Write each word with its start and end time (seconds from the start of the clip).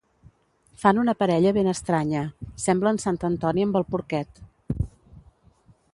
Fan 0.83 1.01
una 1.01 1.13
parella 1.19 1.51
ben 1.57 1.69
estranya. 1.73 2.23
Semblen 2.65 2.99
sant 3.05 3.21
Antoni 3.31 3.67
amb 3.67 3.81
el 3.83 3.89
porquet. 3.97 4.45